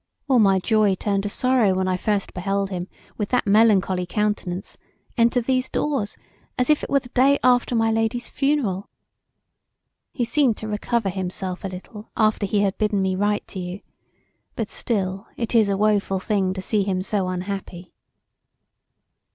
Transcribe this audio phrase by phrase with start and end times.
[0.27, 2.87] All my joy turned to sorrow when I first beheld him
[3.19, 4.75] with that melancholy countenance
[5.15, 6.17] enter these doors
[6.57, 8.89] as it were the day after my lady's funeral
[10.11, 13.81] He seemed to recover himself a little after he had bidden me write to you
[14.55, 17.93] but still it is a woful thing to see him so unhappy."